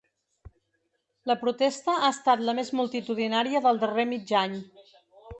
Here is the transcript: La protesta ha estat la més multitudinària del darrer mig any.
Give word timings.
La 1.31 1.35
protesta 1.41 1.93
ha 1.99 2.09
estat 2.15 2.41
la 2.47 2.55
més 2.59 2.71
multitudinària 2.79 3.61
del 3.67 3.83
darrer 3.83 4.07
mig 4.15 4.33
any. 4.41 4.57